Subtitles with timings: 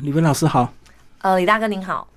[0.00, 0.72] 李文老师好，
[1.18, 2.08] 呃，李大哥您好，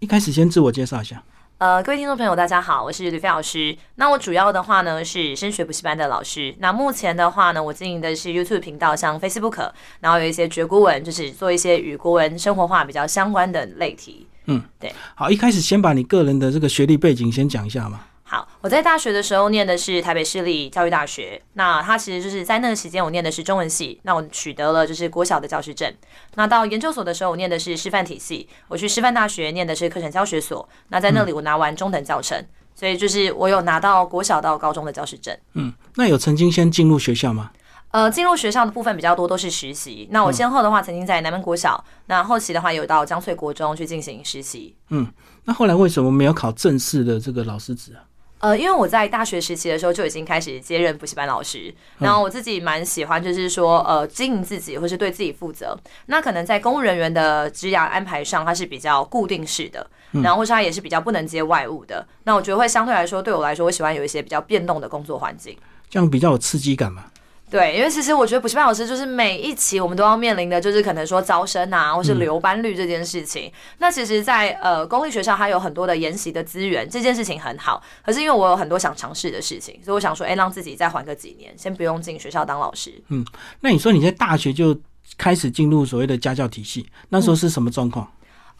[0.00, 1.22] 一开始先自我介绍一下。
[1.58, 3.76] 呃，各位听众朋友，大家好，我是吕飞老师。
[3.94, 6.52] 那我主要的话呢是升学补习班的老师。
[6.58, 9.70] 那目前的话呢，我经营的是 YouTube 频道，像 Facebook，
[10.00, 14.26] 然后有一些绝国文，就是做一些与国文生活化比较相关的类题。
[14.46, 14.92] 嗯，对。
[15.14, 18.00] 好，一开始先把你个人的这个学历背景先讲一下嘛。
[18.32, 21.42] 好，我在大学的时候念的是台北市立教育大学。
[21.54, 23.98] 那它其实就是在那个时间，我念的是中文系。
[24.04, 25.92] 那我取得了就是国小的教师证。
[26.36, 28.48] 那到研究所的时候，我念的是师范体系。
[28.68, 30.68] 我去师范大学念的是课程教学所。
[30.90, 35.36] 那在那里，我拿完中等教程，所以就是我有拿到国小到高中的教师证。
[35.54, 37.50] 嗯，那有曾经先进入学校吗？
[37.90, 40.06] 呃，进入学校的部分比较多，都是实习。
[40.12, 44.76] 那我先后的话，曾经在南门国小，那后期的话有到江翠国中去进行实习。
[44.90, 45.12] 嗯，
[45.46, 48.06] 那后来为什么没有考正式的这个老师职啊？
[48.40, 55.78] 呃，因为我在大学时期的时候就已经开始接任补习班老师，然后我自己蛮喜欢，就是说呃经营自己或是对自己负责。
[56.06, 62.06] 那可能在公务人员的职涯安排上，它是比较固定式的，然后或是它也是比较不能接外务的。
[62.24, 65.54] 那我觉得会相对来说，对我来说，我喜欢有一些比较变动的工作环境，
[65.90, 67.04] 这样比较有刺激感嘛。
[67.50, 73.52] 对，因为其实我觉得补习班老师就是每一期我们都要面临的，就是可能说招生啊，或是留班率这件事情。
[73.78, 77.82] 那其实，在呃公立学校，它有很多的研习的资源，这件事情很好。
[78.04, 82.94] 可是因为我有很多想尝试的事情，所以我想说，哎，让自己再缓个几年，先不用进学校当老师。
[83.08, 83.26] 嗯，
[83.60, 84.78] 那你说你在大学就
[85.18, 88.08] 开始进入所谓的家教体系，那时候是什么状况？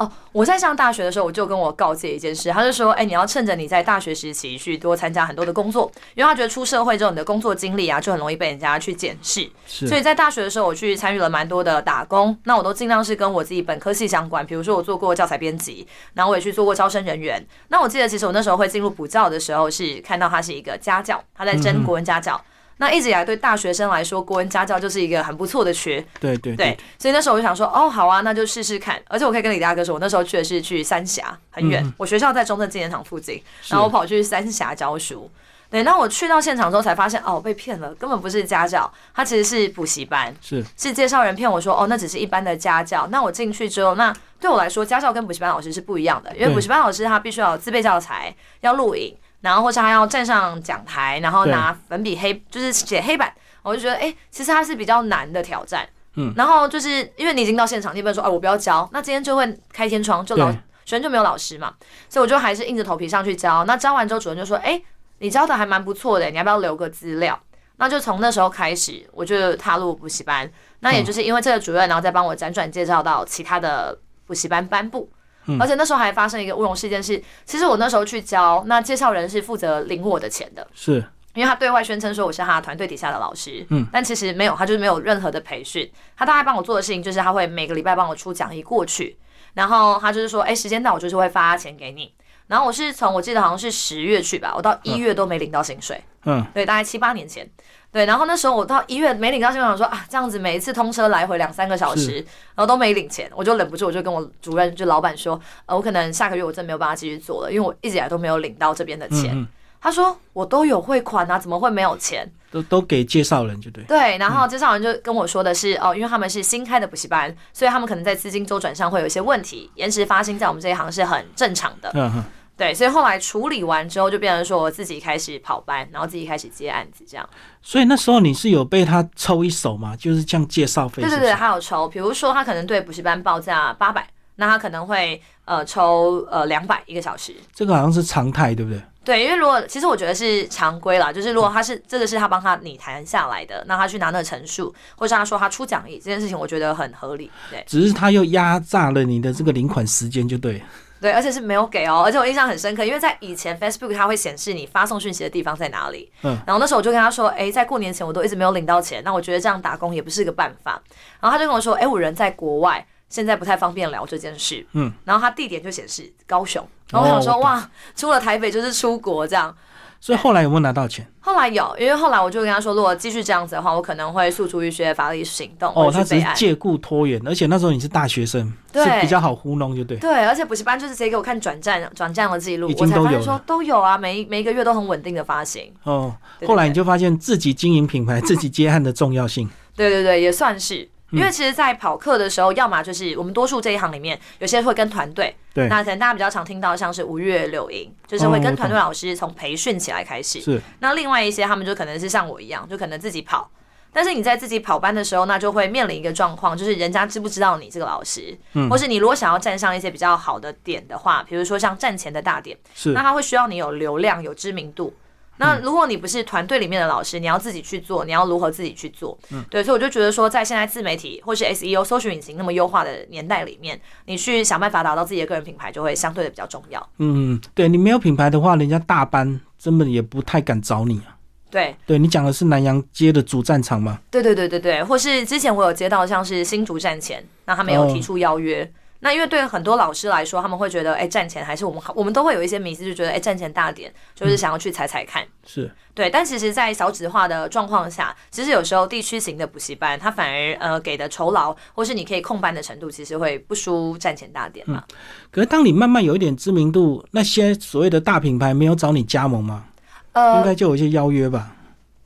[0.00, 9.46] 哦，我在上大学的时候，我就跟我告诫一件事，他就说，哎，你要趁着你在大学时期去多参加很多的工作，因为他觉得出社会之后，你的工作经历啊，就很容易被人家去检视。
[9.66, 17.46] 是，所以在大学的时候，我去参与了蛮多的打工，那我都尽量是跟我自己本科系相关，比如说我做过教材编辑，然后我也去做过招生人员。
[17.68, 22.42] 那我记得，其实我那时候会进入补教的时候，是看到他是一个家教，他在争国文家教。
[22.80, 26.02] 那一直以来对大学生来说，国文家教就是一个很不错的缺。
[26.18, 28.98] 对对对，所以那时候我就想说，哦，好啊，那就试试看。
[29.06, 31.84] 而且我可以跟李大哥说，我那时候去的是去三峡，很远。
[31.98, 35.30] 我学校在中正纪念堂附近，然后我跑去三峡教书。
[35.68, 40.34] 对，那我去到现场之后才发现，哦，被骗了，根本不是家教，他其实是补习班。
[40.40, 43.06] 是是介绍人骗我说，哦，那只是一般的家教。
[43.08, 53.32] 那我进去之后，那对我来说，家教跟补习班老师是不一样的，因为补习班老师他必须要自备教材，要录影，然后或者他要站上讲台，然后拿粉笔黑，就是写黑板。
[53.62, 55.86] 我就觉得，哎，其实它是比较难的挑战。
[56.16, 60.58] 嗯，然后就是因为你已经到现场，你不能说，哎，我不要教，那今天就会开天窗，就老学
[60.96, 61.74] 生就没有老师嘛。
[62.08, 63.64] 所以我就还是硬着头皮上去教。
[63.64, 64.80] 那教完之后，主任就说，哎，
[65.18, 67.38] 你教的还蛮不错的，你要不要留个资料？
[67.76, 70.50] 那就从那时候开始，我就踏入补习班。
[70.80, 73.96] 那也就是因为这个主任，然后再帮我辗转介绍到其他的
[74.26, 75.10] 补习班班部。
[75.58, 80.66] 而且那时候还发生一个乌龙事件，是其实我那时候去教，那介绍人是负责领我的钱的。
[80.74, 81.02] 是。
[81.32, 85.88] 因为他对外宣称说我是他团队底下的老师，嗯，但其实没有，他就是没有任何的培训。
[86.16, 89.16] 他大概帮我做的事情就是他会每个礼拜帮我出讲义过去，
[89.54, 92.12] 然后他就是说，哎，时间到我就是会发钱给你。
[92.48, 97.48] 然后我是从我记得好像是十月去吧，我到一月都没领到薪水，嗯，对，大概七八年前，
[97.92, 98.06] 对。
[98.06, 102.16] 然后那时候我到一月没领到薪水，想说啊，这样子每一次通车来回两三个小时，
[102.54, 109.46] 然后都没领钱，我就忍不住，我就跟我主任就老板说，呃，我可能下个月我真没有办法继续做了，因为我一直以来都没有领到这边的钱。
[109.82, 112.30] 他说：“我都有汇款啊，怎么会没有钱？
[112.50, 113.82] 都都给介绍人就对。
[113.84, 121.90] 对，然后介绍人就跟我说的是，哦，因为他们是新开的补习班，所以他们可能在资金周转上会有一些问题，延迟发薪在我们这一行是很正常的。
[121.94, 122.24] 嗯哼。
[122.60, 127.26] 对，所以后来处理完之后，就变成说我自己开始跑班，然后自己开始接案子这样。
[127.62, 129.96] 所以那时候你是有被他抽一手吗？
[129.96, 131.02] 就是这样介绍费？
[131.02, 131.88] 对对对，他有抽。
[131.88, 134.06] 比如说他可能对补习班报价八百，
[134.36, 137.34] 那他可能会呃抽呃两百一个小时。
[137.54, 138.82] 这个好像是常态，对不对？
[139.02, 147.30] 对，因为如果其实我觉得是常规啦，就是如果他是这个是他帮他拟谈下来的，那他去拿那个陈述，或是他说他出讲义这件事情，我觉得很合理。
[147.50, 150.62] 对，只是他又压榨了你的这个领款时间，就对。
[151.00, 156.10] 对，而且是没有给哦，而且我印象很深刻，因为在以前 Facebook 它会显示你发送讯息的地方在哪里。
[156.22, 160.80] 嗯，然后那时候我就跟他说，哎，在过年前我都一直没有领到钱，那我觉得这样打工也不是个办法。
[161.20, 162.86] 然后他就跟我说，哎，我人在国外。
[163.08, 169.52] 现在不太方便聊这件事，嗯，然后他地点就显示高雄，然后我想说哇，出了台北就是出国这样，
[170.00, 171.06] 所以后来有没有拿到钱？
[171.20, 175.70] 后来有，因为后来我就跟他说，如果继续这样子的话，我可能会诉诸一些法律行动。
[175.76, 179.98] 哦，他只是借故拖延，而且那时候你是大学生，对，比较好糊弄，就对。
[179.98, 185.70] 对，而且补习班就是直接给我看转账转账的记录，我才发现说都有啊，每每一个月都很稳定的发行。
[185.84, 186.14] 哦，
[186.46, 189.46] 后来你就发现自己经营品牌、 自己接案的重要性。
[189.76, 190.88] 对对对，也算是。
[191.12, 195.34] 因为其实，在跑课的时候，要么就是我们多数这一行里面，有些会跟团队。
[195.52, 195.68] 对。
[195.68, 200.40] 那可能大家比较常听到，像是五月柳营，就是会跟团队老师从培训起来开始。
[200.40, 200.60] 是。
[200.78, 203.50] 那另外一些，他们就可能是像我一样，就可能自己跑。
[203.92, 214.94] 但是你在自己跑班的时候，那就会面临一个状况，就是人家知不知道你这个老师，嗯或是你如果想要站上一些比较好的点的话，比如说像站前的大点，是那他会需要你有流量、有知名度。
[215.40, 219.18] 那如果你不是团队里面的老师，你要自己去做，你要如何自己去做？
[219.30, 226.88] 嗯，对，所以我就觉得说，在现在自媒体或是 SEO 搜索引擎那么优化的年代里面，你去想办法打造自己的个人品牌，就会相对的比较重要。
[226.98, 231.16] 嗯，对你没有品牌的话，人家大班根本也不太敢找你啊。
[231.50, 233.98] 对，对你讲的是南洋街的主战场吗？
[234.10, 238.70] 对对对对对，或是之前我有接到像是新竹站前，那他们有提出邀约。
[239.00, 245.26] 那因为对很多老师来说，他们会觉得，哎、站前还是我们我们都会有一些迷思，就觉得，哎、站前大点就是想要去踩踩看。
[245.46, 254.84] 是，对，但其实，在少子化的状况下，其实有时候地区型的补习班，它反而呃给的酬劳，或是你可以控班的程度，其实会不输站前大点嘛。
[255.30, 259.64] 可是当你慢慢有一点知名度，那些所谓的大品牌没有找你加盟吗？
[260.12, 261.56] 呃应呃，该就有一些邀约吧。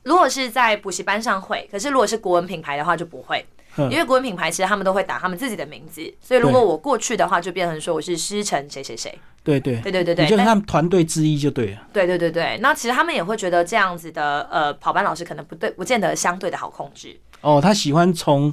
[0.03, 3.43] 如果是在补习班上会，可是如果是国文品牌的话就不会，
[3.77, 9.17] 嗯因为国文品牌其实他们都会打他们自己的名字，所以如果我过去的话，就变成说我是师承谁谁谁。
[9.43, 11.81] 对对，对对对对，就是他们团队之一就对了。
[11.93, 17.15] 对对对对，那其实他们也会觉得这样子的呃跑班老师可能不对，不见得相对的好控制。
[17.41, 18.51] 哦，他喜欢从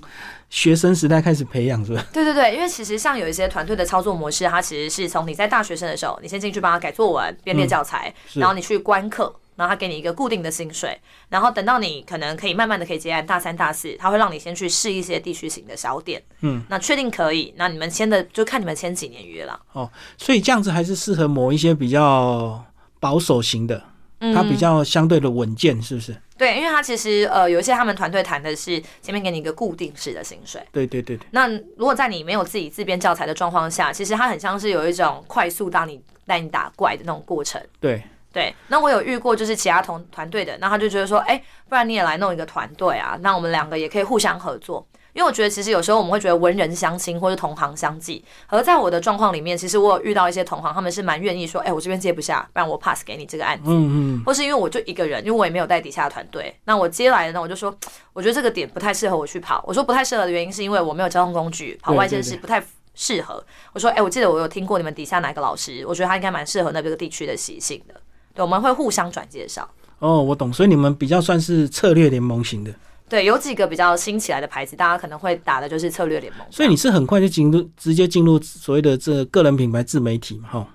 [0.51, 2.05] 学生时代开始培养，是吧？
[2.13, 19.61] 对对对，因为其实像有一些团队的操作模式，它其实是从你在大学生的时候，你先进去帮他改作文、编列教材，是然后你去观课，然后他给你一个固定的薪水，然后等到你可能可以慢慢的可以接案，大三、大四，他会让你先去试一些地区型的小点，嗯，那确定可以，那你们签的就看你们签几年约了。
[19.73, 22.65] 哦所以这样子还是适合某一些比较
[22.99, 23.83] 保守型的，
[24.21, 26.17] 嗯它比较相对的稳健，是不是？
[26.39, 30.61] 对，因为他其实呃有一些他们团队谈的是前面给你一个固定式的薪水。
[30.73, 31.47] 对对对对，那
[31.77, 37.63] 如果在你没有自己自编教材的状况下，其实它很像是有一种快速让你带你打怪的那种过程。
[37.79, 38.03] 对，
[38.33, 44.87] 对，那我有遇过就是其他同团队的，那他就觉得说，哎、不然你也来弄一个团队啊，那我们两个也可以互相合作。
[45.13, 53.65] 因为我觉得其实有时候我们会觉得文人相亲或者同行相忌，而在我的状况里面，其实我有遇到一些同行，他们是蛮愿意说，哎、我这边接不下，不然我 pass 给你这个案子。
[53.67, 57.77] 嗯嗯，或是因为我就一个人，因为我也没有带底下的团队，那我接来的呢，我就说，
[58.15, 59.63] 我觉得这个点不太适合我去跑。
[59.67, 62.65] 我说不太适合的原因是因为我没有交通工具，跑外线是不太
[62.95, 63.45] 适合。
[63.75, 67.95] 我说，哎、我记得我有听过你们底下哪个老师，我觉得他应该蛮适合那个地区的习性的。
[68.35, 69.69] 对，我们会互相转介绍。
[69.99, 72.75] 哦，我懂，所以你们比较算是策略联盟型的，
[73.09, 76.45] 对，有几个比较新起来的牌子，大家可能会打的就是策略联盟。
[76.51, 80.69] 所以你是很快就进入直接进入所谓的这个人品牌自媒体嘛，哈，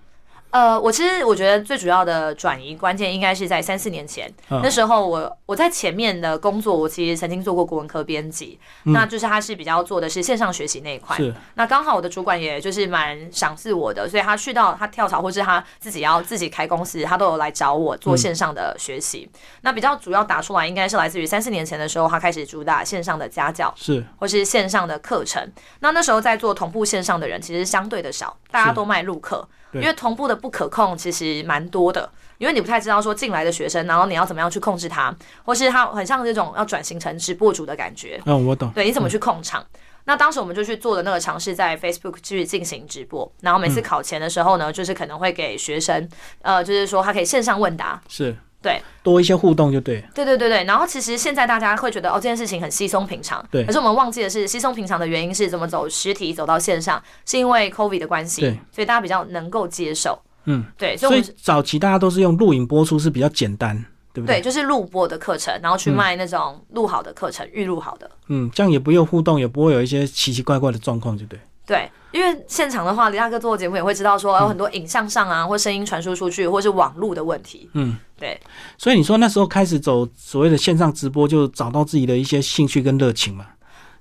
[0.58, 11.16] 呃，我其实我觉得最主要的转移关键应该是在三四年前，嗯那时候我我在前面的工作，我其实曾经做过国文科编辑，那就是他是比较做的是线上学习那一块。
[11.16, 19.30] 是那刚好我的主管也就是蛮赏识我的，所以他去到他跳槽或是他自己要自己开公司，他都有来找我做线上的学习。
[19.62, 23.72] 那比较主要打出来应该是来自于三四年前的时候，他开始主打线上的家教。
[23.78, 25.52] 是，或是线上的课程。
[25.82, 32.10] 那那时候在做同步线上的人其实相对的少，大家都卖录课，对因为同步的不可控其实蛮多的。
[32.38, 35.12] 因为你不太知道说进来的学生，然后你要怎么样去控制他，
[35.44, 38.22] 或是他很像这种要转型成直播主的感觉。
[38.28, 39.66] 嗯，我懂，对，你怎么去控场？
[40.04, 46.08] 那当时我们就去做的那个尝试，在 Facebook 去进行直播，然后每次考前的时候呢，就是可能会给学生，
[46.44, 60.20] 呃，就是说他可以线上问答，是，对，多一些互动就对了，对对对对，然后其实现在大家会觉得哦，这件事情很稀松平常，对可是我们忘记的是，稀松平常的原因是怎么走实体走到线上，是因为 COVID 的关系对，所以大家比较能够接受。
[60.46, 63.76] 嗯，对，所以所以早期大家都是用录影播出是比较简单，
[64.14, 64.42] 对不对，对？
[64.42, 68.10] 就是录播的课程，然后去卖那种录好的课程，预录好的。
[68.28, 71.40] 嗯，这样也不用互动，也不会有一些奇奇怪怪的状况，就对。
[71.68, 77.70] 对，因为现场的话，李大哥做节目也会知道说，有很多影像上啊，或声音传输出去，或是网络的问题。
[77.74, 78.40] 嗯，对，
[78.78, 83.46] 所以你说那时候开始走所谓的线上直播，就找到自己的一些兴趣跟热情嘛，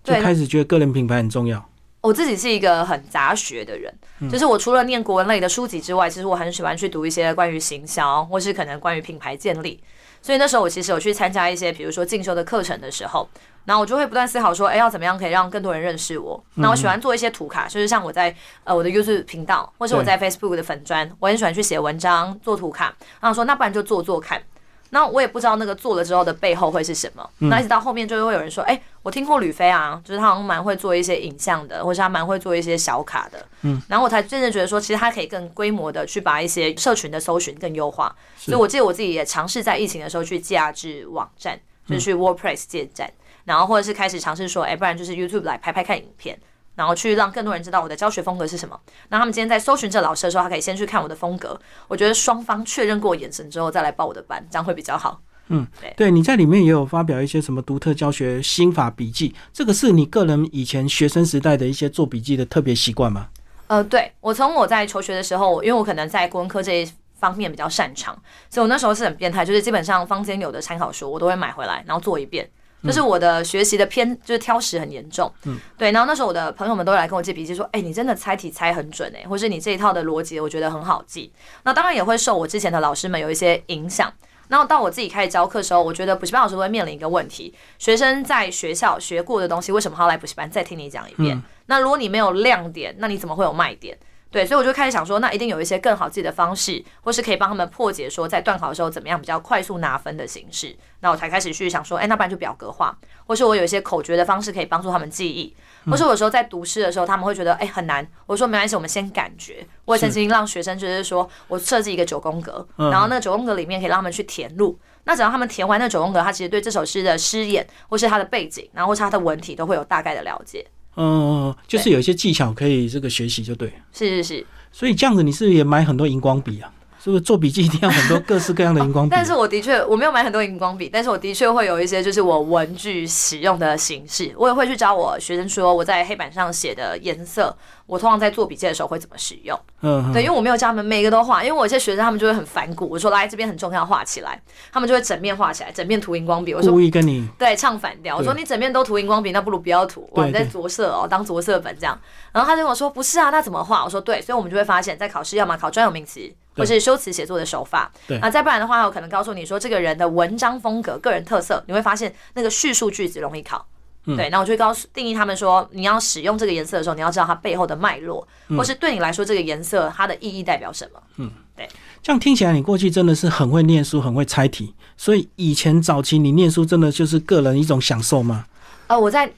[0.05, 1.69] 就对开始觉得个人品牌很重要。
[2.03, 3.93] 我自己是一个很杂学的人，
[4.31, 9.83] 就是我除了念国文类的书籍之外，其实我很喜欢去读一些关于行销，或是可能关于品牌建立。
[10.23, 13.29] 所以那时候我其实有去参加一些，比如说进修的课程的时候，
[13.67, 16.43] 然后我就会不断思考说，哎，要怎么样可以让更多人认识我？
[16.55, 22.95] 那我喜欢做一些图卡，就是像我在呃我的 YouTube 频道，或是我在 Facebook 的粉砖，我很喜欢去写文章、做图卡。
[23.21, 24.43] 然后说，那不然就做做看。
[24.91, 27.29] 那我也不知道那个做了之后的背后会是什么。
[27.39, 33.45] 那一直到后面就会有人说，哎、我听过吕飞啊，就是他好像蛮会做一些影像的，或是他蛮会做一些小卡的。
[33.63, 38.15] 嗯，然后我才真正觉得说，其实他可以更规模的去把一些社群的搜寻更优化。
[38.37, 41.59] 所以我记得我自己也尝试在疫情的时候去架制网站，
[41.89, 43.11] 就是去 WordPress 建站，
[43.47, 46.39] 然后或者是开始尝试说，哎、不然就是 YouTube 来拍拍看影片。
[46.75, 48.79] 然后去让更多人知道我的教学风格是什么。
[49.09, 51.59] 那他们今天在搜寻这老师的时候，他可以先去看我的风格。
[51.89, 55.19] 我觉得双方确认过眼神之后再来报我的班，这样会比较好。
[55.49, 63.29] 嗯对，你在里面也有发表一些什么独特教学心法笔记，这个是你个人以前学生时代的一些做笔记的特别习惯吗？
[63.69, 68.15] 呃，对我从我在求学的时候，因为我可能在国文科这一方面比较擅长，
[68.51, 72.47] 所以我那时候是很变态，就是基本上坊间有的参考书我都会买回来，然后做一遍。
[72.83, 75.91] 就是我的学习的偏就是挑食很严重，嗯，对。
[75.93, 81.33] 然后那时候我的朋友们都来跟我借笔记，说：“哎，你真的猜题猜很准哎，或是你这一套的逻辑我觉得很好记。”
[81.65, 84.13] 那当然也会受我之前的老师们有一些影响。
[84.49, 91.43] 然后到我自己开始教课的时候，我觉得补习班老师会面临一个问题：学生在学校学过的东西，为什么还要来补习班再听你讲一遍？
[91.67, 93.99] 那如果你没有亮点，那你怎么会有卖点？
[94.29, 100.77] 对，所以我就开始想说，那一定有一些更好自己的方式，或是可以帮他们破解说，在段考的时候怎么样比较快速拿分的形式。
[101.01, 105.55] 那我才开始去想说，哎，那不然就表格化，或是我有一些口诀的方式可以帮助他们记忆，
[105.89, 109.67] 或是有时候在读诗的时候，他们会觉得哎很难，我说没关系，我们先感觉。
[109.85, 120.67] 我也曾经让学生就是说我设计一个九宫格，然后那个九宫格里面可以让他们去填入，那只要他们填完那九宫格，他其实对这首诗的诗眼，或是它的背景，然后或是它的文体，都会有大概的了解。
[120.97, 126.73] 嗯，就是有一些技巧可以这个学习就对，是是是，所以这样子你是不是也买很多荧光笔啊？
[127.03, 129.11] 是不是做笔记一定要很多各式各样的荧光笔？
[129.15, 139.59] 但是我的确我没有买很多荧光笔，但是我的确会有一些就是我文具使用的形式，我也会去教我学生说我在黑板上写的颜色，我通常在做笔记的时候会怎么使用。
[139.83, 144.41] 嗯，对，因为我没有教他们每一个都画，因为我有些学生他们就会很反骨，我说来这边很重要画起来，
[144.73, 146.55] 他们就会整面画起来，整面涂荧光笔。
[146.55, 151.99] 我说故意跟你对唱反调，我说你整面都涂荧光笔，那不如不要涂，你在着色哦，当着色本这样。
[152.33, 153.85] 然后他就跟我说不是啊，那怎么画？
[153.85, 156.21] 我说对，所以我们就会发现，在考试要么考专有名词。
[156.57, 158.19] 或是修辞写作的手法，对。
[158.19, 163.67] 啊，再不然的话，我可能告诉你说这个人的文章风格、个人特色，你会发现那个叙述句子容易考，
[164.05, 171.69] 对，那我就会告诉定义他们说，你要使用这个颜色的时候，你要知道它背后的脉络，或是对你来说这个颜色它的意义代表什么，嗯，对，
[172.03, 178.47] 这样听起来你过去真的是很会念书，很会猜题，所以以前早期你念书真的就是个人一种享受吗？
[178.87, 179.31] 呃，我在。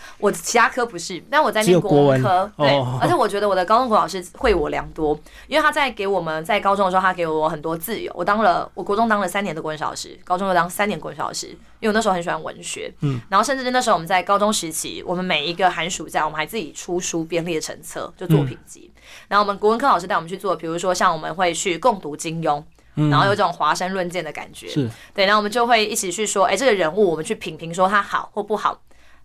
[0.18, 2.68] 我其他科不是，但我在念国文科，对，
[3.00, 8.12] 而且我觉得我的高中国老师会我良多，因为他在给我们在高中的时候，他给我很多自由。
[8.14, 11.48] 我当了我国中当了三年的国文老师，高中又当三年国文老师，
[11.80, 18.90] 因为我那时候很喜欢文学，嗯，然后甚至那时候我们在高中时期，我们每一个寒暑假，我们还自己出书编列成册，就作品集。
[19.28, 22.62] 然后我们国文科老师带我们去做，比如说像我们会去共读金庸，
[22.94, 24.88] 然后有这种华山论剑的感觉，是。
[25.12, 28.80] 对，然后我们就会一起去说，哎，这个人物我们去品评说他好或不好。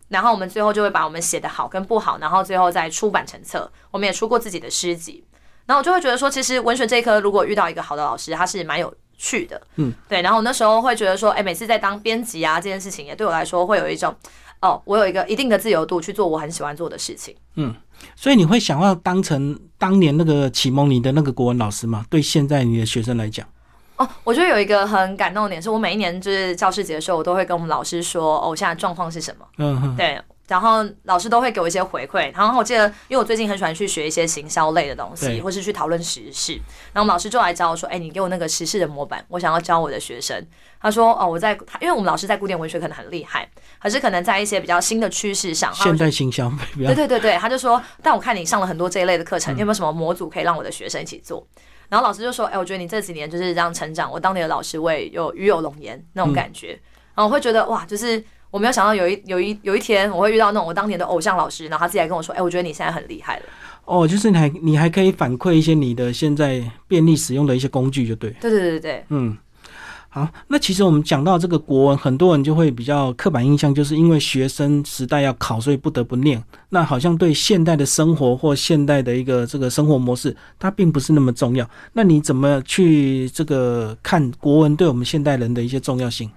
[0.09, 3.69] 然后我们最后就会把我们写的好跟不好，然后最后再出版成册。
[3.91, 5.23] 我们也出过自己的诗集，
[5.65, 9.61] 然后我就会觉得说，其实文学这一科如果遇到一个好的老师，他是蛮有趣的。
[9.75, 10.21] 嗯，对。
[10.21, 14.15] 然后那时候会觉得说，哎，每次在当编辑啊这件事情，也对我来说会有一种，
[14.61, 17.35] 哦，我有一个一定的自由度去做我很喜欢做的事情。
[17.55, 17.75] 嗯，
[18.15, 22.05] 所以你会想要当成当年那个启蒙你的那个国文老师吗？
[22.09, 23.45] 对现在你的学生来讲？
[23.97, 29.45] 哦，我觉得有一个很感动的点，是我每一年就是教师节的时候，我都会跟我们老师说，哦，现在状况是什么？
[29.57, 32.31] 嗯，对，然后老师都会给我一些回馈。
[32.33, 36.59] 然后我记得，因为我最近很喜欢去学一些行销类的东西，或是去讨论时事。
[36.93, 40.45] 然后老师就来找我说，哎，你给我那个时事的模板，我想要教我的学生。
[40.79, 43.49] 他说，哦，我在，因为我们老师在古典文学可能很厉害，
[43.81, 51.45] 可是可能在一些比较新的趋势上，现代行销，对对对对，他就说，但我看你上了很多这一类的课程，你有没有什么模组可以让我的学生一起做？
[51.89, 56.79] 然后老师就说：“哎，我觉得你这几年就是这样成长，我当你的老师，我也有与有龙颜那种感觉。
[57.15, 63.43] 然后我会觉得哇，就是我没有想到有一有一有一天我会遇到那种我当年的偶像老师，然后他自己来跟我说：，哎，我觉得你现在很厉害了。
[63.85, 68.31] 哦，就是你还你还可以反馈一些你的现在便利使用的一些工具，就对。
[68.41, 69.37] 对对对对，嗯。”
[70.09, 76.41] 好，那其实我们讲到这个国文，很多人就会比较刻板印象，就是因为学生时代要考，所以不得不念。
[76.69, 81.69] 那好像对现代的生活或现代的一个这个生活模式，它并不是那么重要。
[81.93, 86.31] 那你怎么去这个看国文对我们现代人的一些重要性？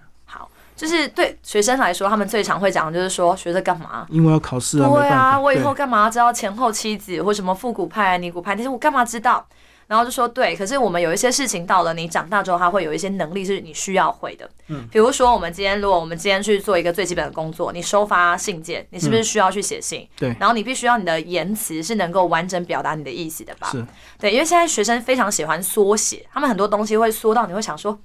[0.80, 4.06] 好，就是对学生来说，他们最常会讲的就是说学这干嘛？
[4.08, 4.88] 因为要考试啊。
[4.88, 8.56] 对啊，我以后干嘛要知道前后妻子或什么复古派、尼古派？
[8.56, 9.46] 其实我干嘛知道？
[9.86, 14.48] 然后就说对，可是我们有一些事情到了你长大之后，他会有一些能力是你需要会的。
[14.68, 20.08] 嗯，比如说我们今天，如果我们今天去做一个最基本的工作，你收发信件，你是不是需要去写信？
[20.16, 20.32] 对。
[20.38, 23.68] 然后你必须要你的言辞是能够完整表达你的意思的吧？
[23.72, 23.84] 是。
[24.20, 27.98] 对，因为现在学生非常喜欢缩写，他们很多东西会缩到你会想说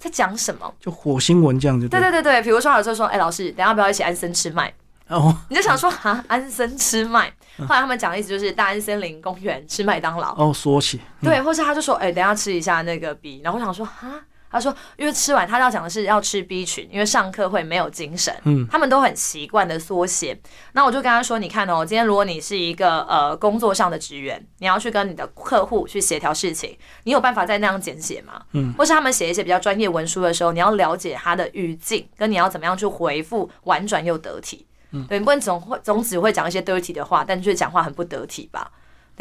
[0.00, 0.74] 在讲什么？
[0.80, 1.88] 就火星文这样子。
[1.88, 4.72] 对对对对，比如说有时候说，哎，老师，等下不要一起安森吃麦。
[5.08, 10.34] 哦，你就想说啊，安森吃麦，后来他们讲的意思就是大安森林公园吃麦当劳。
[10.36, 18.34] 哦，说起对，或是他就说，哎，等下吃一下那个 B，然后我想说啊，他说，因为吃完他要讲的是要吃 B 群，因为上课会没有精神。
[18.44, 20.36] 嗯，他们都很习惯的缩写。
[20.72, 28.42] 那我就跟他说，你看哦，今天如果你是一个呃工作上的职员，你要去跟你的客户去协调事情，你有办法再那样简写吗？
[28.52, 34.66] 嗯，或是他们写一些比较专业文书的时候，你要了解他的语境，跟你要怎么样去回复婉转又得体。
[34.92, 38.68] 嗯，对，你不能总会总只会讲一些 dirty 的话，但却讲话很不得体吧？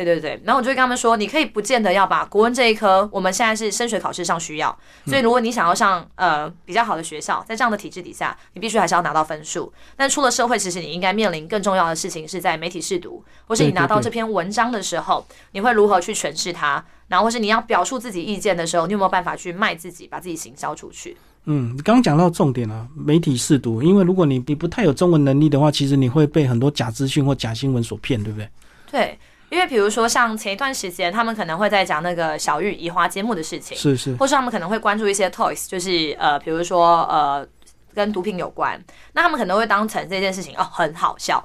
[0.06, 9.72] 对对对，然后我就会跟他们说，你可以不见得要把国文这一科，我们现在是升学考试上需要，所以如果你想要上呃比较好的学校，在这样的体制底下，你必须还是要拿到分数。
[9.98, 21.18] 但出了社会，其实你应该面临更重要的事情，是在媒体试读，或是你拿到这篇文章的时候，你会如何去诠释它，然后或是你要表述自己意见的时候，你有没有办法去卖自己，把自己行销出去？
[21.44, 28.50] 嗯，你刚刚讲到重点了，媒体试读，因为如果你你不太有中文能力的话，其实你会被很多假资讯或假新闻所骗，对不对？
[28.90, 29.20] 对。
[29.50, 37.48] 因为比如说，像前一段时间，他们可能会在讲那个小玉移花接木的事情，是是，或是他们可能会关注一些 toys，就是呃，比如说呃，
[37.94, 38.80] 跟毒品有关，
[39.14, 41.44] 那他们可能会当成这件事情哦很好笑。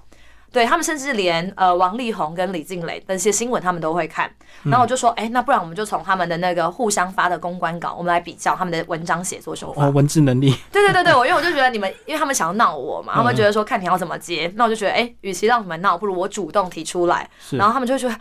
[0.54, 4.30] 对他们，甚至连呃王力宏跟李静蕾那些新闻，他们都会看。
[4.62, 9.84] 然后我就说，哎，那不然我们就从他们的那个互相发的公关稿，我们来比较他们的文章写作手法。
[9.84, 10.54] 哦，文字能力。
[10.70, 17.28] 对对对对，我因为我就觉得你们，因为他们想要闹我嘛，他们觉得说看你要怎么接，那我就觉得，哎，与其让你们闹，不如我主动提出来。
[17.50, 18.14] 然后他们就觉得。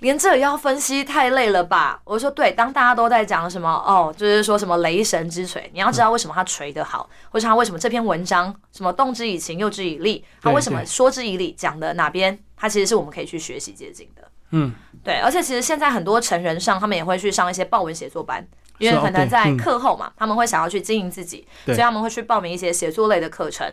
[0.00, 2.00] 连这也要分析，太累了吧？
[2.04, 14.22] 我说对，当大家都在讲什么哦，就是说什么雷神之锤，你要知道为什么他锤得好，或是他为什么这篇文章什么动之以情，诱之以利，他为什么说之以理，讲的哪边，他其实是我们可以去学习接近的。
[14.50, 18.46] 嗯，对，而且其实现在很多成人上，他们也会去上一些报文写作班，
[18.78, 23.72] 因为可能在课后嘛，他们会想要去经营自己，所以他们会去报名一些写作类的课程。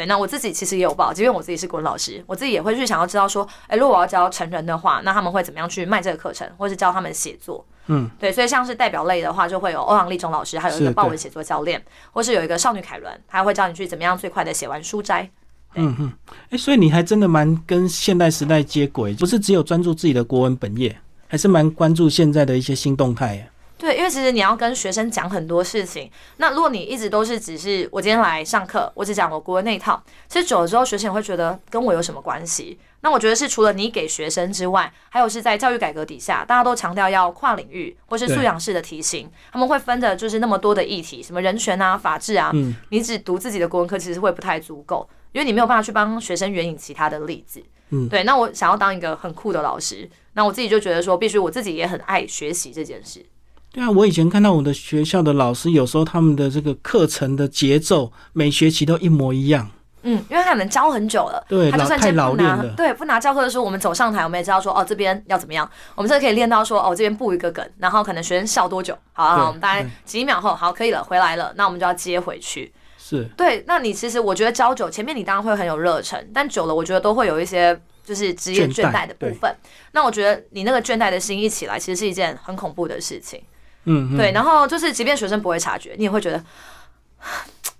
[0.00, 7.62] 对，那我自己其实也有报，即便我自己是国文老师，我自己也会去想要知道说，哎，如果我要教成人的话，那他们会怎么样去卖这个课程，或是教他们写作？
[7.88, 15.28] 嗯，对，所以像是代表类的话，就会有欧阳立中老师，还有一个报文写作教练，或是有一个少女凯伦，他会教你去怎么样最快的写完书斋。
[15.74, 16.12] 嗯哼，
[16.48, 20.96] 哎，所以你还真的蛮跟现代时代接轨，不是只有专注自己的国文本业，
[21.28, 23.46] 还是蛮关注现在的一些新动态。
[23.80, 26.10] 对，因为其实你要跟学生讲很多事情。
[26.36, 32.78] 那如果你一直都是只是我今天来上课，我只讲我国文那一套，其实久了之后，学生也会觉得跟我有什么关系？
[33.00, 42.50] 那我觉得是除了你给学生之外，还有是在教育改革底下，大家都强调要跨领域或是素养式的题型，他们会分的就是那么多的议题，什么人权啊、法治啊。
[42.52, 42.76] 嗯。
[42.90, 47.62] 你只读自己的国文课，其实会不太足够，因为你没有办法去帮学生援引其他的例子。
[47.88, 48.06] 嗯。
[48.10, 53.24] 对，那我想要当一个很酷的老师，那我自己就觉得说，必须我自己也很爱学习这件事。
[53.72, 59.70] 对啊，我以前看到我的学校的老师，有时候他们的这个课程的节奏，每学期都一模一样。
[60.02, 62.74] 嗯，因为他们教很久了，对，他就算太老练了。
[62.74, 65.70] 对，不拿教科书，我们走上台，我们也知道说，哦，这边要怎么样。
[65.94, 68.96] 我们这可以练到说，哦，这边布一个梗，然后可能学生笑多久？
[69.12, 72.72] 好，啊我们大概几秒后，好，可以了，回来了，那我们就要接回去。
[72.98, 79.54] 是对，那你其实我觉得教久，前面你当然会很有热忱，但久了，我觉得都会有一些就是职业倦怠的部分。
[79.92, 83.42] 那我觉得你那个倦怠的心一起来，其实是一件很恐怖的事情。
[83.84, 86.44] 嗯，对，然后就是，即便学生不会察觉，你也会觉得，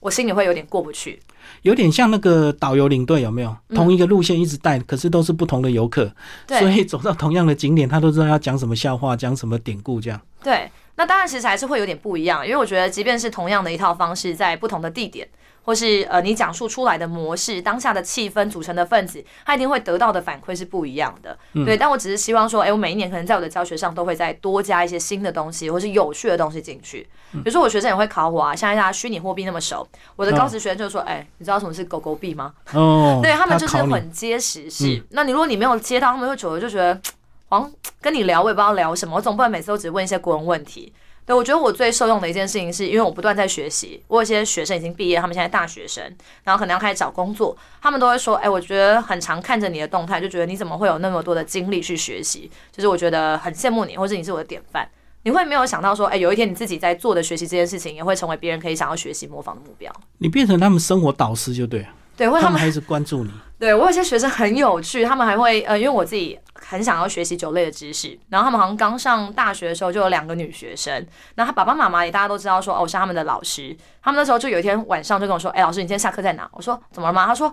[0.00, 1.20] 我心里会有点过不去，
[1.62, 3.54] 有点像那个导游领队，有没有？
[3.74, 6.10] 同一个路线一直带，可是都是不同的游客，
[6.48, 10.20] 所以走到同样的景点，他都知道要讲什么笑话，讲什么典故，这样。
[10.42, 15.28] 对，那当然其实还是会有点不一样，因为我觉得，即便是同样的一套方式，在不同的地点。
[15.62, 21.38] 或是呃，你讲述出来的模式，当下的气氛组成的分子，他一定会得到的反馈是不一样的。
[21.64, 27.06] 对，但我只是希望说，哎，我每一年可能在我的教学上都会再多加一些新的东西，或是有趣的东西进去。
[27.32, 32.52] 比如说，我学生也会考我啊，现在大家虚拟货币那么熟，我的高职学生就说，哎，你知道什么是狗狗币吗？
[32.72, 35.00] 哦， 对他们就是很结实是。
[35.10, 37.00] 那你如果你没有接到，他们会久了就觉得，
[37.50, 37.70] 像
[38.00, 40.92] 跟你聊我也不知道聊什么，我总不能每次都只问一些国文问题。
[41.26, 44.02] 对，我觉得我最受用的一件事情，是因为我不断在学习。
[44.08, 46.02] 我有些学生已经毕业，他们现在大学生，
[46.42, 52.50] 然后可能要开始找工作，他们都会说：“哎，我觉得很常看着你的动态，就觉得你怎么会有那么多的精力去学习？
[52.72, 54.88] 就是我觉得很羡慕你，或者你是我的典范。
[55.22, 59.92] 你会没有想到说，哎，有一天你自己在做的学习这件事情，也会成为别人可以想要学习模仿的目标。
[60.18, 61.88] 你变成他们生活导师就对了。
[62.16, 63.30] 对，他们还是关注你。
[63.58, 70.94] 对我有些学生很有趣，他们还会呃，因为我自己很想要学习酒类的知识，然后他们好像刚上大学的时候就有两个女学生，
[71.34, 76.48] 然后他爸爸妈妈也大家都知道说哦，我是他们的老师，他们那时候就有一天晚上就跟我说，哎，老师你今天下课在哪？
[76.52, 77.26] 我说怎么了吗？
[77.26, 77.52] 他说。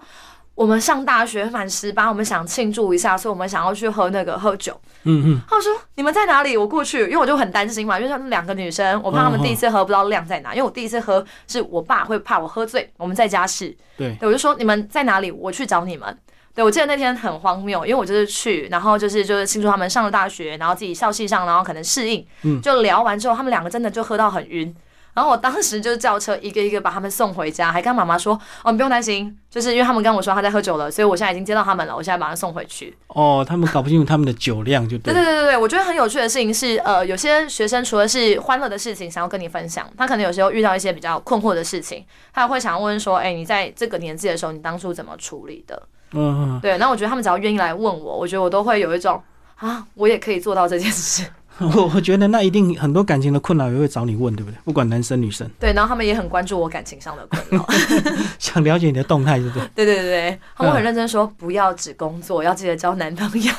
[0.57, 4.75] 我们上大学满十八，我们想庆祝一下，所以我们想要去喝那个喝酒。
[5.03, 5.41] 嗯嗯。
[5.47, 6.57] 他说：“你们在哪里？
[6.57, 10.55] 我过去。”因为我就很担心嘛，因为他们两个女生，我怕他们第一次喝不知道量在哪。
[10.55, 13.77] 因为我第一次喝是我爸会怕我喝醉，我们在家试。
[13.97, 14.17] 对。
[14.19, 15.29] 我就说：“你们在哪里？
[15.29, 16.17] 我去找你们。”
[16.57, 22.25] 对，我记得那天很荒谬，因为我就是去，然后就是就是庆祝他们上了大学，然后自己校系上，然后可能适应。
[22.41, 22.59] 嗯。
[22.63, 24.75] 就聊完之后，他们两个真的就喝到很晕。
[25.13, 28.33] 然后我当时就是叫车一个一个把他们送回家，还跟妈妈说
[28.65, 35.13] ：“哦，你不用担心，就是因为他们跟我说他在喝酒了，所以我现在已经接到他们了，我现在把他送回去。”哦，他们搞不清楚他们的酒量就对。
[35.13, 45.81] 对对对对，我觉得很有趣的事情是，呃，有些学生除了是欢乐的事情想要跟你分享，他可能有时候遇到一些比较困惑的事情，他也会想要问说：“哎，你在这个年纪的时候，你当初怎么处理的？”
[46.13, 46.77] 嗯，对。
[46.77, 49.21] 那我觉得他们只要愿意来问我，我觉得我都会有一种
[49.55, 51.25] 啊，我也可以做到这件事。
[51.59, 54.57] 我我觉得那一定很多感情的困扰也会找你问，对不对？
[54.63, 55.49] 不管男生女生。
[55.59, 57.67] 对，然后他们也很关注我感情上的困扰，
[58.37, 59.67] 想了解你的动态，对 不对？
[59.73, 63.51] 对对对对，他们很认真说，不要只工作，要记得交男朋友。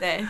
[0.00, 0.26] 对，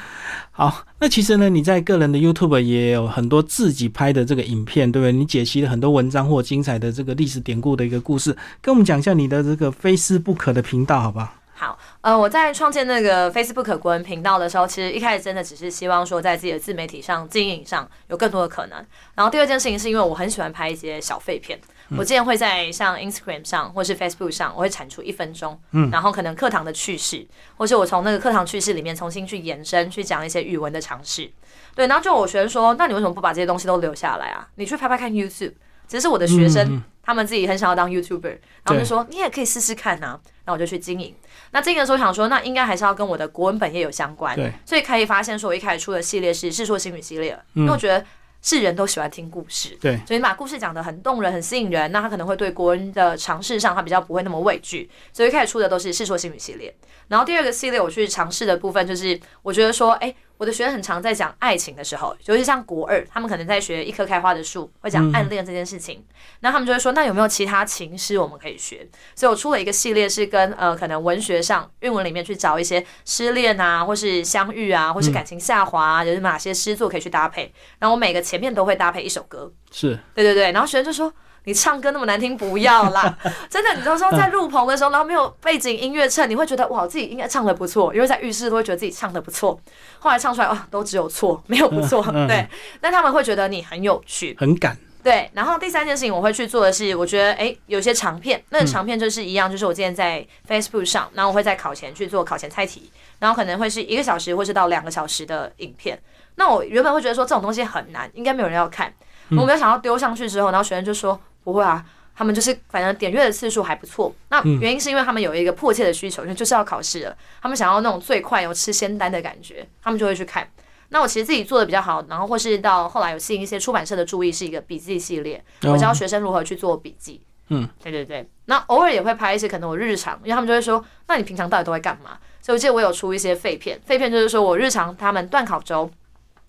[0.52, 5.12] 好，那其实呢，你在个人的 YouTube 也有很多自己拍的这个影片，对不对？
[5.12, 11.34] 你解析了很多文章或精彩的这个历史典故的一个故事，跟我们讲一下你的这个非思不可的频道，好不好？
[11.54, 18.78] 好，呃，我在创建那个 Facebook 国文频道的时候，其实一开始真的只是希望说，在自己的自媒体上经营上有更多的可能。
[19.14, 21.60] 然后第二件事情是因为我很喜欢拍一些小废片，
[21.96, 27.26] 我之前会在像 Instagram 上或是 Facebook 上，我会产出一分钟，嗯，然后可能课堂的趣事，
[27.57, 31.31] 或是我从那个课堂趣事里面重新去延伸，去讲一些语文的尝试。
[31.74, 34.48] 对，然后就我学生说，那你为什么不把这些东西都留下来啊？
[34.57, 35.53] 你去拍拍看 YouTube。
[35.87, 40.20] 其实是我的学生，他们自己很想要当 YouTuber，然后就说你也可以试试看呐。
[40.44, 41.12] 那我就去经营。
[41.50, 44.37] 那经营的时候想说，那应该还是要跟我的国文本业有相关。
[44.37, 48.05] 对，所以可以发现说，我一开始出的系列是《世说新语》系列，因为我觉得
[48.42, 49.76] 是人都喜欢听故事。
[49.81, 54.90] 对，所以你把故事讲得很动人、很吸引人，那他可能会对国人的尝试上，他比较不会那么畏惧。
[55.12, 56.74] 所以一开始出的都是《世说新语》系列。
[57.09, 60.14] 然后第二个系列我去尝试的部分，就是我觉得说，哎。
[60.40, 66.03] 我的学生很常在讲爱情的时候，尤其像国二，他们可能在学一棵开花的树，会讲暗恋这件事情。
[66.40, 68.88] 那他们就会说，那有没有其他情诗我们可以学？
[69.14, 77.53] 所以我出了一个系列，是跟呃可能文学上韵文里面去找一些失恋啊，或是相遇啊，或是感情下滑啊，有哪些诗作可以去搭配。
[77.79, 80.53] 然后我每个前面都会搭配一首歌，是对对对。
[80.53, 81.12] 然后学生就说。
[81.44, 83.16] 你唱歌那么难听，不要啦！
[83.48, 89.59] 真的，你都说在录棚的时候，然后没有背景音乐衬，你会觉得哇，自己应该唱的不错，因为在浴室都会觉得自己唱的不错。
[89.98, 92.03] 后来唱出来，哦，都只有错，没有不错。
[92.29, 92.46] 对，
[92.81, 94.76] 但他们会觉得你很有趣，很敢。
[95.03, 105.98] 对，然后第三件事情我会去做的是，我觉得哎，有些长片，那个长片就是一样，就是我今天在 Facebook 上，然后我会在考前去做考前猜题，然后可能会是一个小时或是到两个小时的影片。
[106.35, 108.92] 那我原本会觉得说这种东西很难，应该没有人要看，
[109.31, 111.21] 我没有想到丢上去之后，然后学生就说。
[111.43, 111.83] 不会啊，
[112.14, 114.14] 他们就是反正点阅的次数还不错。
[114.29, 120.47] 那原因是因为他们有一个迫切的需求，因为就是要考试了，他们想要那种最快有吃仙丹的感觉，他们就会去看。
[120.90, 127.23] 那我其实自己做的比较好，然后或是到后来有吸引一些出版社的注意，是一个笔记系列，我教学生如何去做笔记。
[127.49, 128.29] 嗯，对对对。
[128.45, 132.19] 那偶尔也会拍一些可能我日常，因为他们就会说，那你平常到底都会干嘛？
[132.43, 135.90] 所以我记得我有出一些废片，废片就是说我日常他们断考周，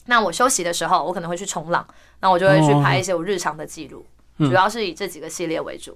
[0.05, 1.85] 那我休息的时候，我可能会去冲浪，
[2.19, 4.05] 那我就会去拍一些我日常的记录。
[4.37, 5.95] 主要是以这几个系列为主，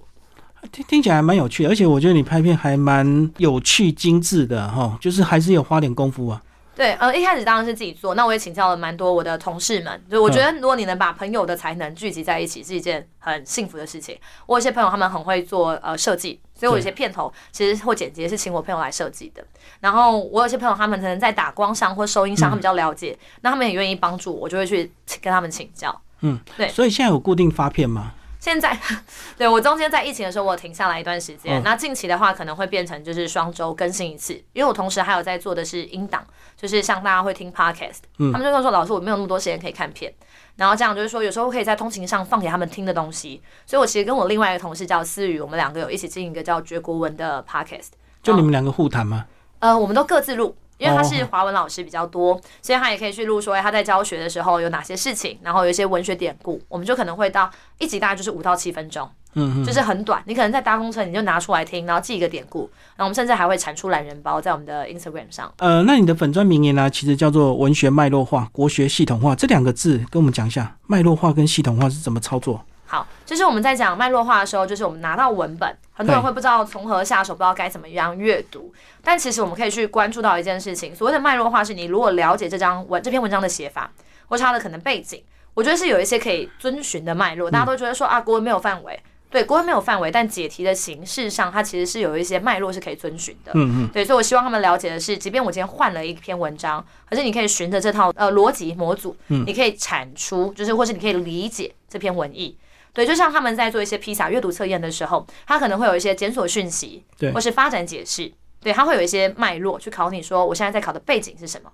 [0.70, 6.40] 听听起来还蛮有趣的，而且我觉得你拍片还蛮有趣、精致的哈，就是还是有花点功夫啊。
[6.76, 14.18] 对，呃，一开始当然是自己做，那我也请教了蛮多我的同事们，就我觉得如果你能把朋友的才能聚集在一起，是一件很幸福的事情。
[14.44, 19.42] 我有些朋友他们很会做呃设计，所以我有些片头其实或剪辑是请我朋友来设计的。
[19.80, 25.98] 然后我有些朋友他们可能在打光上或收音上，他们比较了解，那他们也愿意帮助我，就会去跟他们请教。
[26.20, 26.68] 嗯，对。
[26.68, 28.12] 所以现在有固定发片吗？
[28.46, 28.78] 现在，
[29.36, 31.60] 对我中间在疫情的时候，我停下来一段时间。
[31.64, 36.24] 那近期的话，可能会变成就是双周更新一次，因为我同时还有在做的是音档，
[36.56, 37.98] 就是像大家会听 podcast，
[38.32, 40.14] 他们就会说老师我没有那么多时间可以看片，
[40.54, 43.42] 然后这样就是说有时候可以在通勤上放给他们听的东西。
[43.66, 47.88] 所以我其实跟我另外一个同事叫思雨，我们两个有一起进一个叫绝国文的 podcast，
[48.22, 49.26] 就你们两个互谈吗？
[49.58, 50.54] 呃，我们都各自录。
[50.78, 60.22] 因为他是华文老师比较多，所以他也可以去录说他在教学的时候有哪些事情，然后有一些文学典故，我们就可能会到一集大概就是五到七分钟，嗯，就是很短。
[60.26, 65.52] 你可能在搭公车你就拿出来听，然后记一个典故，然后我们甚至还会产出懒人包在我们的 Instagram 上。
[65.58, 72.62] 呃，那你的粉砖名言呢，其实叫做文学脉络化、国学系统化这两个字，跟我们讲一下脉络化跟系统化是怎么操作。
[72.86, 78.72] 好，就是我们在讲脉络化的时候，就是我们拿到文本，很多人会不知道从何下手，不知道该怎么样阅读。
[79.02, 83.90] 但其实我们可以去关注到一件事情，所谓的脉络化，是你如果了解这张文这篇文章的写法，
[84.28, 85.22] 或是它的可能背景，
[85.54, 87.50] 我觉得是有一些可以遵循的脉络。
[87.50, 88.98] 大家都觉得说啊，国文没有范围，
[89.30, 93.50] 对，国文没有范围，但解题的形式上，它其实是有一些脉络是可以遵循的。
[93.54, 93.88] 嗯嗯。
[93.92, 102.56] 对，所以我希望他们了解的是，即便我今天换了一篇文章，可是你可以循着这套呃逻辑模组，你可以产出，就是或是你可以理解这篇文意。
[102.96, 108.32] 对，就像他们在做一些披萨阅读测验的时候，他可能会有一些检索讯息，对，或是发展解释，
[108.62, 111.70] 对，他会有一些脉络去考你说，我现在在考的背景是什么？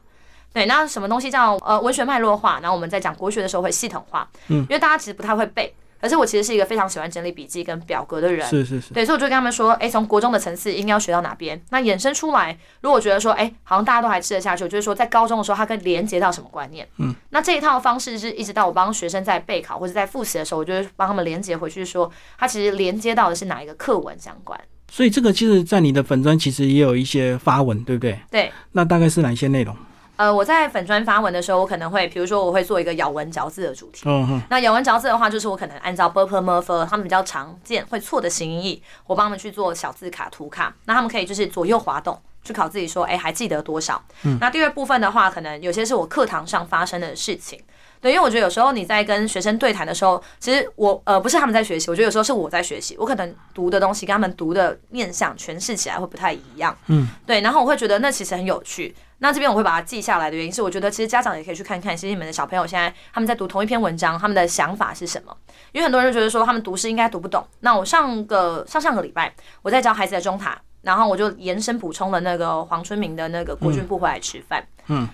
[0.52, 2.58] 对，那什么东西叫呃文学脉络化？
[2.60, 8.44] 然后我们在讲国学的时候会系统化，嗯，因为大家其实不太会背，可是我其实是一个非常喜欢整理笔记跟表格的人。
[8.48, 11.58] 是是是，对，所以我就跟他们说，哎，从国中的层次应该要学到哪边？
[11.70, 16.86] 那衍生出来，如果觉得说，哎，好像大家都还吃得下去，就是说在高中的时候，它可以连接到什么观念？
[16.98, 24.60] 嗯，那这一套方式是一直到我帮学生在备考或者在复习的时候，我就会帮他们连接回去，说它其实连接到的是哪一个课文相关。
[24.90, 28.18] 所以这个其实，在你的粉专其实也有一些发文，对不对？
[28.30, 28.52] 对。
[28.72, 29.74] 那大概是哪一些内容？
[30.16, 34.02] 呃，我在粉砖发文的时候，我可能会，比如说我会做一个咬文嚼字的主题。
[34.04, 34.42] 嗯哼。
[34.50, 40.74] 那咬文嚼字的话，就是我可能按照 b u r p l e m u r p h 他们比较常见会错的形音义，我帮他们去做小字卡、图卡。
[40.84, 44.00] 那他们可以就是左右滑动去考自己说，哎，还记得多少？
[44.24, 44.38] 嗯。
[44.40, 47.58] 那第二部分的话，可能有些是我课堂上发生的事情。
[48.00, 56.76] 对，因为我觉得有时候你在跟学生对谈的时候，其实我呃不是他们在学习，我觉得有时候是我在学习，我可能读的东西跟他们读的面向诠释起来会不太一样。
[56.88, 57.08] 嗯。
[57.24, 58.94] 对，然后我会觉得那其实很有趣。
[59.22, 65.34] 那这边我会把它记下来的原因是，我觉得其实家长也可以去看看，其实你们的小朋友现在他们在读同一篇文章，他们的想法是什么？
[65.70, 67.46] 因为很多人就觉得说他们读诗应该读不懂。
[67.60, 69.32] 那我上个上上个礼拜
[69.62, 74.66] 我在教孩子的中塔，然后我就延伸补充了那个黄春明的那个国军不回来吃饭。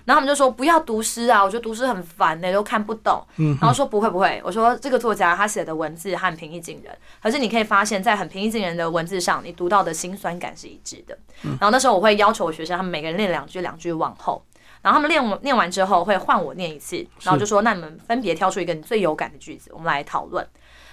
[0.05, 3.25] 然后他们就说不要读诗啊，我觉得读诗很烦呢，都看不懂。
[3.37, 11.17] 嗯，然后说不会不会，我说这个作家他写的文字很平易近人，可是你可以发现，在很平易近人的文字上，你读到的辛酸感是一致的。
[11.43, 14.45] 然后那时候我会要求我学生，他们每个人念两句，两句往后。
[14.81, 20.47] 然后他们练练完之后会换我念一次，然后就说那你们分别挑出一个你最有感的句子，我们来讨论。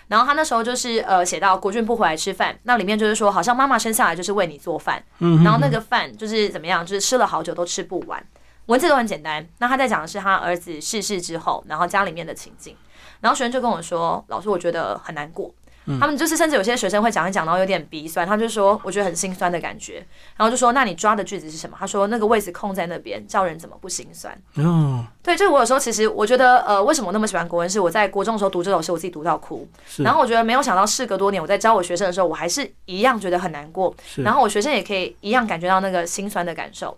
[0.07, 8.23] 然后他那时候就是呃写到国俊不回来吃饭，那里面就是说好像妈妈生下来就是为你做饭，嗯然后那个饭就是怎么样，就是吃了好久都吃不完。
[8.67, 12.75] 文字都很简单，那他在讲的是他儿子逝世之后，然后家里面的情景。
[13.21, 15.51] 然后学生就跟我说：“老师，我觉得很难过。”
[15.99, 20.03] 他们就是甚至有些学生会讲一讲，然后有点鼻酸，他就说：“我觉得很心酸的感觉。”
[20.35, 27.69] 然后就说：“那你抓的句子是什么？”他说：“那个位置空在那边，叫人怎么不心酸？”哦，对，就是我有时候其实我觉得，呃，为什么我那么喜欢国文？
[27.69, 29.67] 是我在国中的时候读这首诗，我自己读到哭。
[29.97, 33.95] 然后我觉得没有想到，事隔多年，我在教我学生的时候，我还是一样觉得很难过。
[34.17, 36.97] 然后我学生也可以一样感觉到那个心酸的感受。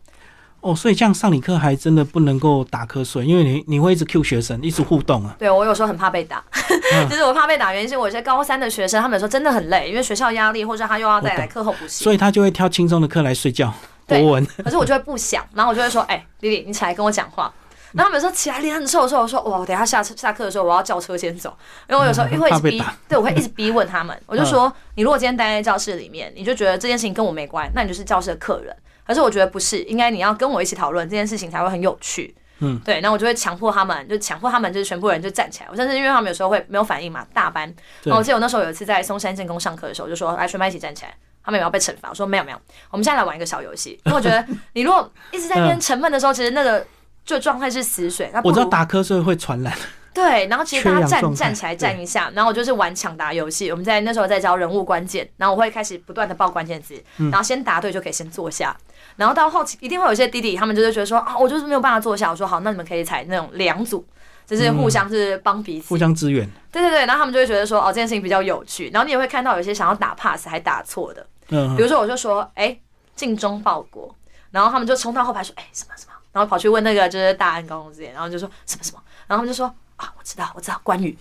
[0.62, 5.36] 哦，所以这样上你课还真的不能够打瞌睡，因为你你会一直 Q 学生，一直互动啊。
[5.39, 6.43] 对，我有时候很怕被打，
[7.10, 13.74] 就是我怕被打，原因是我有些高三的学生，他们有时候真的很累，因为学校压力，或者他又要再来课后补习，所以他就会挑轻松的课来睡觉。
[14.08, 17.54] 国文， 可是我就会不想，然后我就会说，哎，丽丽，你起来跟我讲话。
[17.93, 21.56] 然后他们说起来脸很臭的时候，我说哇，等下下下课的时候我要叫车先走，
[21.89, 28.76] 因为我有时候因为一直逼，对我会一直逼问他们，我就说，你如果今天待在教室里面，你就觉得这件事情跟我没关，那你就是教室的客人。
[29.08, 32.36] 可是我觉得不是，应该你要跟我一起讨论这件事情才会很有趣。
[32.60, 35.67] 嗯，对，然后我就会强迫他们，就强迫他们，就是全部人就站起来。
[35.70, 37.72] 我甚至因为他们有时候会没有反应嘛，大班。
[38.04, 42.10] 然后我记得我那时候有一次在松山建工上课的时候，就说来全班一起站起来，他们有没有被惩罚？
[42.10, 44.00] 我说没有没有，我们现在来玩一个小游戏。
[44.06, 44.43] 因为我觉得
[44.74, 46.84] 你如果一直在那边沉闷的时候，其实那个
[47.24, 48.32] 就状态是死水。
[48.43, 49.72] 我知道打瞌睡会传染。
[50.17, 53.69] 对，然后其实大家站站起来站一下，然后我就是玩抢答游戏。
[53.69, 58.75] 我们在那时候在教人物关键，然后我会开始不断的报关键字，然后先答对就可以先坐下。
[59.15, 62.32] 然后到后期一定会有一些弟弟，他们就是觉得说啊，我就是没有办法坐下。
[62.32, 64.03] 我说好，那你们可以采那种两组，
[64.47, 66.49] 就是互相是帮彼此，互相支援。
[66.71, 68.89] 对对对，然后他们就会觉得说哦，这件事情比较有趣。
[68.91, 72.75] 然后你也会看到有些想要打 pass 还打错的，嗯，比如说我就说哎，
[73.15, 74.15] 尽忠报国，
[74.49, 79.71] 然后他们就冲到后排说哎什么什么，然后跑去问那个就是大安高中之眼，然后就说什么什么，然后他们就说。
[79.97, 81.17] 啊，我知道，我知道关羽。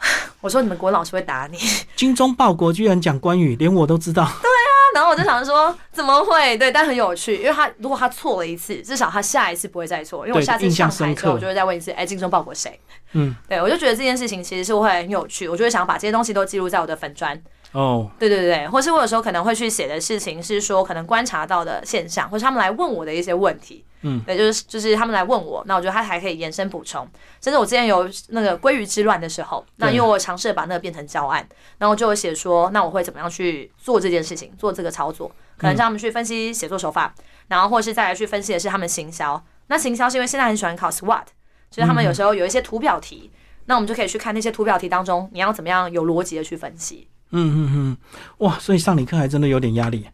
[0.40, 1.58] 我说你们国老师会打你。
[1.94, 4.24] 精忠报国居然讲关羽，连我都知道。
[4.24, 6.56] 对啊，然后我就想说怎么会？
[6.58, 10.26] 对，但很有趣，因为他如果他错了一次，至少他下一次不会再错。
[10.26, 12.78] 因为我下次上台之后，我就会再问一次：哎，精忠报国谁？
[13.12, 15.48] 嗯，对，我就觉得这件事情其实是会很有趣。
[15.48, 17.40] 我就会想把这些东西都记录在我的粉砖。
[17.70, 23.84] 哦，对对对，或是我有时候可能会去写的事情是说，可能观察到的现象，或是他们来问我的一些问题。
[24.02, 27.08] 嗯，对，就是就是他们来问我，那我觉得他还可以延伸补充。
[27.40, 31.46] 甚至我之前有那个鲑鱼之乱的时候，那因为我尝试把那个变成教案，
[31.78, 37.14] 然后就写说，那我会怎么样去做这件事情，做这个操作，可能让他们去分析写作手法，
[37.48, 39.42] 然后或是再来去分析的是他们行销。
[39.68, 41.24] 那行销是因为现在很喜欢考 SWOT，
[41.70, 43.30] 就是他们有时候有一些图表题，
[43.66, 47.08] 那我们就可以去看那些图表题当中，你要怎么样有逻辑的去分析。
[47.30, 47.96] 嗯嗯嗯，
[48.38, 50.06] 哇，所以上你课还真的有点压力。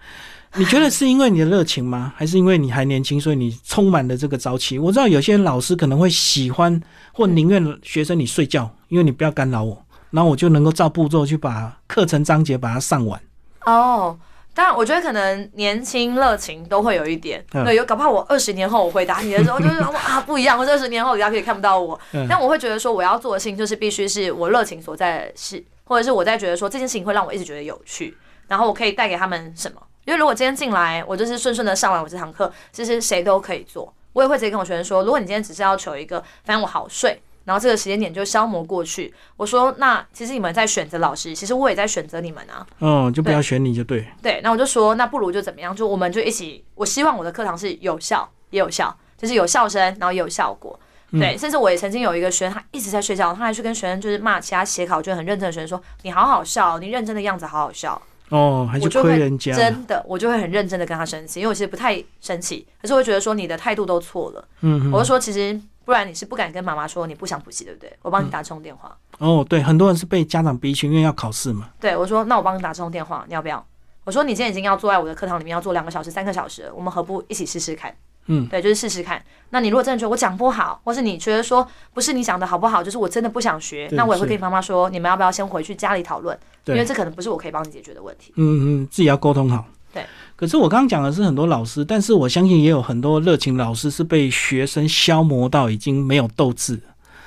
[0.58, 2.12] 你觉得是因为你的热情吗？
[2.16, 4.76] 还是因为你还年轻，所以你充满了这个朝气？
[4.76, 6.80] 我知道有些老师可能会喜欢
[7.12, 13.20] 或宁愿学生你睡觉，因为你不要干扰我，然后我就能够照步骤去把课程章节把它上完。
[13.66, 14.18] 哦，
[14.52, 17.44] 当然，我觉得可能年轻热情都会有一点。
[17.52, 20.58] 对，有搞不好我二十年后我回答你的时候，就是啊 不一样。
[20.58, 21.96] 我二十年后大家可以看不到我，
[22.28, 28.16] 但我会觉得说我要做的事情就是必须是我热情所在的事，或者是我在觉得说这件事情会让我一直觉得有趣，
[28.48, 29.80] 然后我可以带给他们什么。
[30.08, 33.92] 因为如果今天进来，我就是顺顺的上完我这堂课，其实谁都可以做。
[34.14, 39.12] 我也会直接跟我学生说，如果你今天只是要求一个，反正我好睡，然后这个时间点就消磨过去。
[39.36, 42.66] 我说，那其实你们在选择老师，其实我也在选择你们啊。
[42.80, 44.08] 嗯，就不要选你就对。
[44.22, 45.76] 对，那我就说，那不如就怎么样？
[45.76, 50.80] 就我们就一起，我希望我的课堂是有效也有效，就是有笑声，然后也有效果。
[51.12, 59.54] 对，甚至我也曾经有一个学生，他一直在睡觉，他还去跟学生就是骂其他写考卷很认真的学生说：“你好好笑，你认真的样子好好笑。”哦，还是亏人家。
[59.54, 64.44] 真的，我就会很认真的跟他生气，因为我其实不太生气，可是我会觉得说你的态度都错了。
[64.60, 67.92] 嗯，我就说其实不然你是不敢跟妈妈说你不想补习，对不对？
[68.02, 68.96] 我帮你打这通电话。
[69.18, 71.70] 哦，对，很多人是被家长逼去，因为要考试嘛。
[71.80, 73.64] 对，我说那我帮你打这通电话，你要不要？
[74.04, 77.94] 我说你现在已经要坐在我的课堂里面要坐两个小时、三个小时，我们何不一起试试看？
[78.28, 79.22] 嗯，对，就是试试看。
[79.50, 86.38] 那你如果真的觉得我讲不好，或是你觉得说不是你讲的好不好，就是我真的不想学，那我也会跟你妈妈说，你们要不要先回去家里讨论？
[86.66, 88.32] 因为这可能不是我可以帮你解决的问题。
[88.36, 89.64] 嗯嗯，自己要沟通好。
[89.92, 90.04] 对。
[90.36, 96.78] 可是我刚刚讲的是很多老师，但是我相信也有很多热情老师是被学生消磨到已经没有斗志。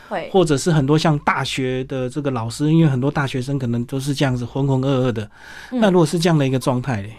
[0.08, 0.30] 会。
[0.32, 5.28] 或者是很多像大学的这个老师，因为很多大学生可能都是这样子浑浑噩噩的。
[5.72, 7.16] 那如果是这样的一个状态嘞？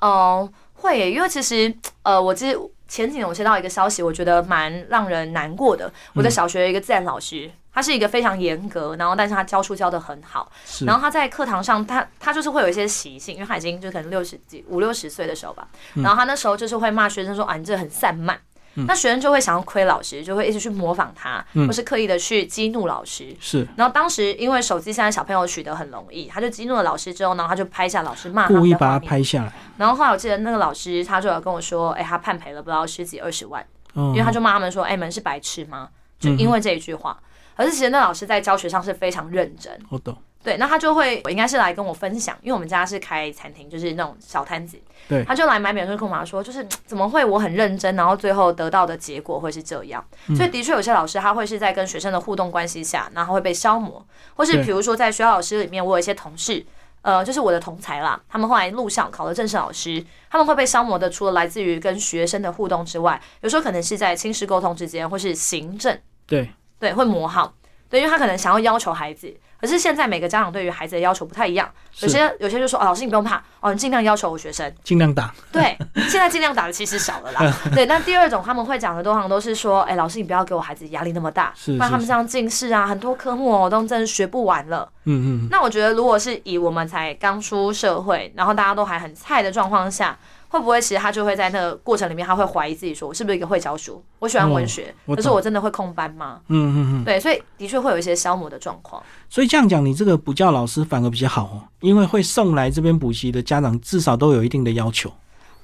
[0.00, 1.72] 哦，会，因为其实
[2.02, 2.58] 呃，我其实。
[2.86, 5.90] 前几年我接到一个消息，我觉得蛮让人难过的。
[6.14, 10.50] 我的小学一个自然老师，他是一个非常严格，然后但是他教书教的很好。
[10.86, 15.66] 然后他在课堂上，他他就是会有一些习性，因为他已经就可能六十几五六十岁的时候吧。
[15.94, 18.38] 然后他那时候就是会骂学生说：“啊，你这很散漫。”
[18.74, 23.34] 那学生就会想要亏老师，就会一直去模仿他，或是刻意的去激怒老师。
[23.38, 23.66] 是。
[23.76, 29.52] 然后当时因为手机现在小朋友取得很容易，他就激怒了老师之后呢，他就拍下老师骂故意把他拍下来。
[29.76, 35.88] 然后后来我记得那个老师他就有跟我说，哎，他判赔了不知道十几二十万，因为他就骂他们说，哎，你们是白痴吗？
[36.18, 37.18] 就因为这一句话。
[37.56, 39.72] 可是其实那老师在教学上是非常认真。
[39.88, 40.16] 我懂。
[40.44, 44.78] 对，那他就会，我应该是来跟我分享，因为我们家是开餐厅，就是那种小摊子。
[45.08, 50.04] 对，他就来买免税跟我妈说，就是怎么会我很认真，然后最后得到的结果会是这样。
[50.36, 56.62] 所以的确有些老师他会是在跟学生的互动关系下，然后会被消磨，或是比如说在学校老师里面，我有一些同事，
[57.00, 67.54] 呃，就是我的同才啦，他们后来录像考了正式老师，他们会被消磨的，除了来自于跟学生的互动之外，有时候可能是在亲师沟通之间，或是行政，对对，会磨好。
[67.90, 69.32] 对，因为他可能想要要求孩子，
[69.64, 71.66] 可是现在每个家长对于孩子的要求不太一样。
[72.00, 77.40] 有些有些就说：“哦，老师你不用怕，哦，你尽量要求我学生，尽量打。”对，现在尽量打的其实少了啦。
[77.74, 85.48] 对，那第二种他们会讲的通常都是说：“哎，老师你不要给我孩子压力那么大，不然他们这样近视啊，很多科目哦都真的学不完了。”嗯嗯。
[85.50, 90.18] 那我觉得，如果是以我们才刚出社会，然后大家都还很菜的状况下。
[90.54, 94.00] 会不会其实他就会在那个过程里面，他会怀疑自己，说我是不是一个会教书？
[94.20, 96.38] 我喜欢文学，可是我真的会空班吗？
[96.46, 99.02] 嗯嗯嗯，对，所以的确会有一些消磨的状况。
[99.28, 105.10] 所以这样讲，你这个补教老师反而比较好哦，因为会送来这边补习的家长至少都有一定的要求。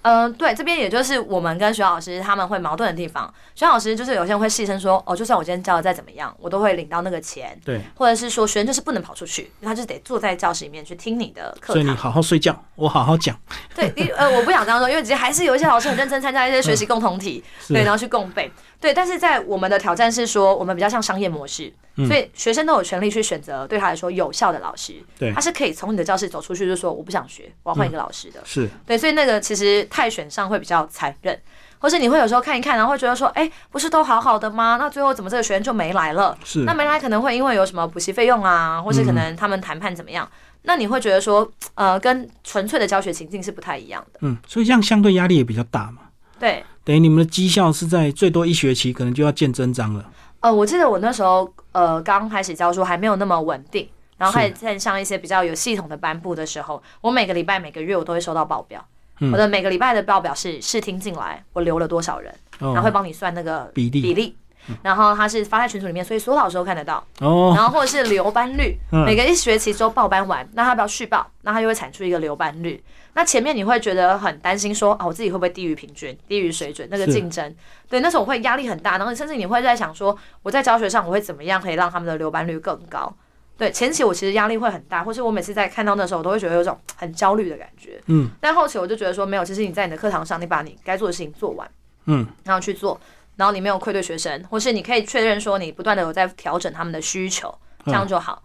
[0.02, 3.32] 嗯，对，这边也就是我们跟学老师他们会矛盾的地方。
[3.54, 7.58] 学老师就是有些人会细声说，哦，就算我今天教的再怎么样，我都会领到那个钱。
[7.64, 11.74] 对，或者是说学生就是不能跑出去，他就得坐在教室里面去听你的课。
[11.74, 13.38] 所以你好好睡觉，我好好讲。
[13.74, 18.50] 对，呃，我不想这样说，因为其实还是有一些老师很认真参加一些学习共同体，对，然后去共备。
[18.80, 21.70] 对，但是在我们的挑战是说，我们比较像商业模式，
[22.08, 24.94] 所以学生都有权利去选择对他来说有效的老师。
[25.18, 28.40] 对，他是可以从你的教室走出去，就说我不想学，我要换一个老师的。
[28.42, 31.38] 是对，所以那个其实太选上会比较残忍，
[31.78, 34.76] 或是你会有时候看一看，然后会觉得说，哎，不是都好好的吗？
[34.80, 36.36] 那最后怎么这个学生就没来了？
[36.44, 40.26] 是，那没来可能会因为有什么补习费用啊，或是可能他们谈判怎么样？
[40.62, 44.20] 那你会觉得说， 呃，跟纯粹的教学情境是不太一样的。
[44.22, 46.02] 嗯，所以这样相对压力也比较大嘛。
[46.38, 46.64] 对。
[46.84, 50.04] 等于你们的绩效是在最多一学期，可能就要见真章了。
[50.40, 58.84] 呃，我记得我那时候呃刚开始教书还没有那么稳定，然后开始在上一些比较有系统的班部的时候，我每个礼拜每个月我都会收到报表。
[59.32, 64.36] 我的每个礼拜的报表是试听进来，我留了多少人，然后会帮你算那个比例比例。
[64.82, 67.04] 然后他是发在群组里面，所以所有老师都看得到。
[67.20, 67.52] 哦。
[67.56, 72.80] 然后或者是留班率，每个一学期之后报班完，那他不要续报，那他就会产出一个留班率。
[73.14, 76.86] 那前面你会觉得很担心，说啊，我自己会不会低于平均、低于水准？
[76.90, 77.52] 那个竞争，
[77.88, 78.98] 对，那时候我会压力很大。
[78.98, 83.12] 然后甚至你会在想说，我在教学上我会怎么样可以让他们的留班率更高？
[83.60, 88.00] 对，前期我其实压力会很大，或是我每次在看到那时候，我都会觉得有种很焦虑的感觉。
[88.06, 88.30] 嗯。
[88.40, 91.70] 但后期我就觉得说，没有，其实你在你的课堂上，你把你该做的事情做完，
[92.06, 92.98] 嗯，然后去做。
[93.36, 98.42] 然后你没有愧对学生，或是你可以确认说你不断的有在调整他们的需求，这样就好。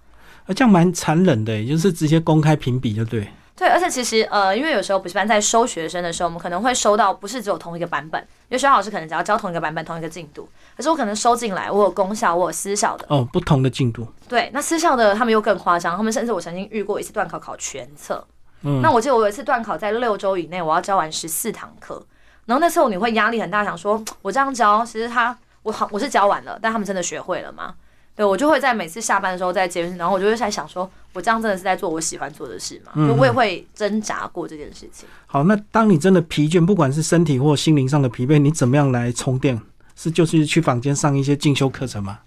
[0.48, 3.26] 啊，这样蛮残忍的，也就是直接公开评比就对。
[3.56, 13.06] 对，而且其实呃，因为有时候补习班在收学生的时候，我们可能会收到不是只有同一个版本，因为学校老师可能只要教同一个版本、同一个进度，可是我可能收进来，我有公校，我有私校的。
[13.10, 14.08] 哦，不同的进度。
[14.28, 18.26] 对，那私校的他们又更夸张，他们甚至我曾经遇过一次段考考全册。
[18.64, 18.82] 嗯。
[18.82, 22.06] 那我记得我有一次段考在六周以内，我要教完十四堂课。
[22.46, 27.74] 然后那时候你会压力很大，想说我这样教，其实他我好我是教完了，但他们真的学会了吗？
[28.16, 32.94] 对我就会在每次下班的时候在捷运，然后我就会在想说，我这样真的是在做我喜欢做的事吗？
[32.96, 35.06] 嗯就我也会挣扎过这件事情。
[35.26, 39.60] 好，那当你真的疲倦，不管是身体或心灵上的疲惫，你怎么样来充电？
[39.96, 42.20] 是就是去坊间上一些进修课程吗？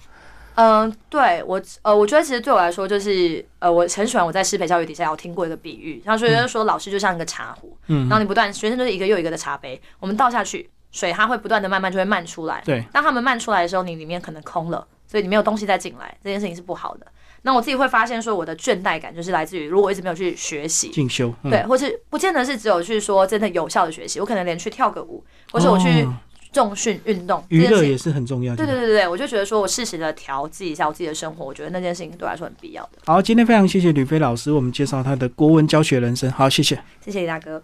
[0.55, 8.09] 嗯，对我，呃，我觉得其实对我来说，就是呃，我很喜欢我在师培教育底下有听过一个比喻，像学生说老师就像一个茶壶，嗯。
[8.09, 17.07] 然后你不断学生就是一个又一个的茶杯，我们倒下去，水它会不断的慢慢就会漫出来，对，当它们漫出来的时候，你里面可能空了，所以你没有东西再进来，这件事情是不好的。
[17.43, 26.13] 那我自己会发现说，我的倦怠感就是来自于如果我一直没有去学习，进修，嗯、对，或是不见得是只有去说真的有效的学习，我可能连去跳个舞，或是我去哦
[26.53, 28.57] 重训运动，娱乐也是很重要。
[28.57, 32.99] 对对对对对，我就觉得说我适时的调剂一下我自己的生活，我觉得那件事情对我来说很必要的。
[33.07, 36.31] 好，今天非常谢谢吕飞老师，我们介绍他的国文教学人生。
[36.33, 36.79] 好，谢谢。
[37.05, 37.63] 谢谢李大哥。